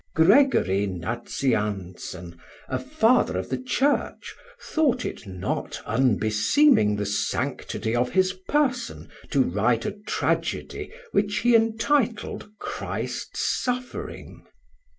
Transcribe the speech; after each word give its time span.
Gregory 0.15 0.87
Nazianzen 0.87 2.35
a 2.67 2.79
Father 2.79 3.37
of 3.37 3.49
the 3.49 3.57
Church, 3.59 4.33
thought 4.59 5.05
it 5.05 5.27
not 5.27 5.79
unbeseeming 5.85 6.95
the 6.95 7.05
sanctity 7.05 7.95
of 7.95 8.09
his 8.13 8.33
person 8.49 9.09
to 9.29 9.43
write 9.43 9.85
a 9.85 9.91
Tragedy 9.91 10.91
which 11.11 11.41
he 11.41 11.51
entitl'd, 11.55 12.49
Christ 12.57 13.37
suffering. 13.37 14.43